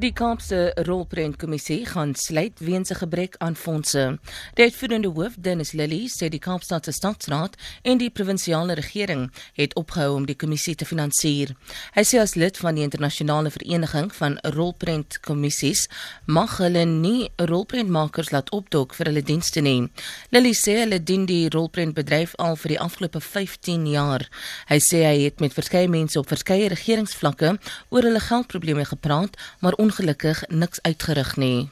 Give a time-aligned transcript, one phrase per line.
[0.00, 4.18] Die Kaapse Rolprentkommissie gaan sluit weens 'n gebrek aan fondse.
[4.54, 10.14] Die uitvoerende hoof, Dennis Lilly, sê die Kaapstadse Stadsraad en die provinsiale regering het opgehou
[10.14, 11.56] om die kommissie te finansier.
[11.92, 15.88] Hy sê as lid van die internasionale vereniging van rolprentkommissies
[16.26, 19.90] mag hulle nie rolprentmakers laat opdok vir hulle dienste nie.
[20.30, 24.28] Lilly sê hulle dien die rolprentbedryf al vir die afgelope 15 jaar.
[24.66, 27.58] Hy sê hy het met verskeie mense op verskeie regeringsvlakke
[27.90, 31.68] oor hulle geldprobleme gepraat, maar ongelukkig niks uitgerig nie.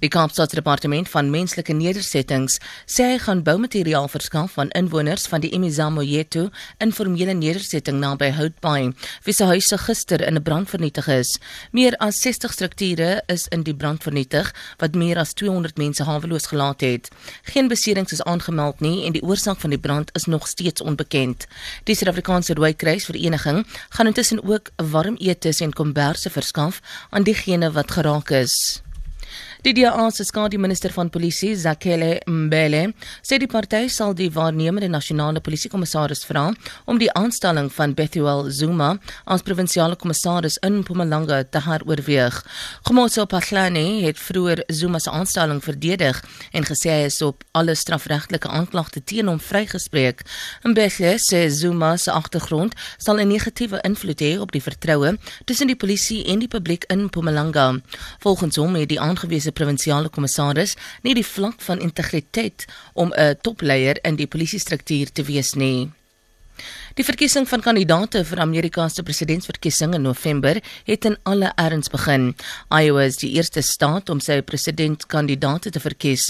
[0.00, 5.50] Die Kaapstadse Departement van Menslike Nedersettings sê hy gaan boumateriaal verskaf aan inwoners van die
[5.52, 6.46] Imizamo Yetu
[6.80, 8.92] informele nedersetting naby Houtbaai,
[9.26, 11.38] wie se huise gister in 'n brand vernietig is.
[11.72, 16.46] Meer as 60 strukture is in die brand vernietig wat meer as 200 mense haweloos
[16.46, 17.10] gelaat het.
[17.42, 21.46] Geen beserings is aangemeld nie en die oorsaak van die brand is nog steeds onbekend.
[21.84, 27.90] Die Suid-Afrikaanse Rooikruis Vereniging gaan intussen ook warm etes en komberse verskaf aan diegene wat
[27.90, 28.82] geraak is.
[29.62, 35.42] Die DA se skademinister van polisie, Zakele Mbele, sê die party sal die waarnemende nasionale
[35.44, 36.46] polisiekommissaris vra
[36.88, 42.38] om die aanstelling van Bethuel Zuma as provinsiale kommissaris in Mpumalanga te heroorweeg.
[42.88, 46.22] Gomotso Pahlane het vroeër Zuma se aanstelling verdedig
[46.56, 50.24] en gesê hy is op alle strafregtelike aanklagte teen hom vrygespreek.
[50.64, 55.76] Mbele sê Zuma se agtergrond sal 'n negatiewe invloed hê op die vertroue tussen die
[55.76, 57.80] polisie en die publiek in Mpumalanga.
[58.18, 63.36] Volgens hom het die aangewese se provinsiale kommissaris nie die vlak van integriteit om 'n
[63.42, 65.99] topleier in die polisiestruktuur te wees nie.
[67.00, 72.34] Die verkiesing van kandidaate vir Amerika se presidentsverkiesing in November het in alle erns begin.
[72.68, 76.26] Iowa is die eerste staat om sy presidentskandidaat te verkies.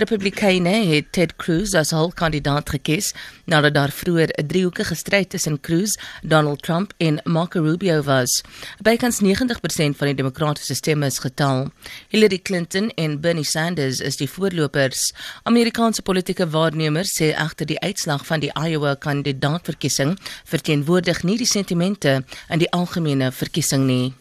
[0.00, 3.10] Republikeine het Ted Cruz as hul kandidaat gekies
[3.44, 8.40] nadat daar vroeër 'n driehoekige stryd tussen Cruz, Donald Trump en Marco Rubio was.
[8.80, 11.68] Bykans 90% van die demokratiese stemme is getal.
[12.08, 15.12] Hillary Clinton en Bernie Sanders is die voorlopers.
[15.42, 21.46] Amerikaanse politieke waarnemers sê egter die uitslag van die Iowa kandidaatverkiesing verkiesing verteenwoordig nie die
[21.46, 24.14] sentimente in die algemene verkiesing nie.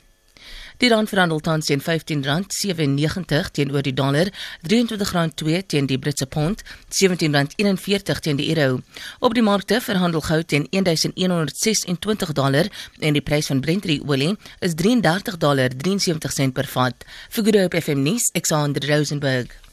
[0.82, 4.32] Die rand verhandel tans teen R15.97 teenoor die dollar,
[4.68, 8.82] R23.2 teen die Britse pond, R17.41 teen die euro.
[9.20, 12.68] Op die markte verhandel goud teen 1126 dollar
[13.00, 17.06] en die prys van Brent olie is $33.73 per vat.
[17.30, 19.64] Vir Groep FM nuus, Alexander Rosenberg.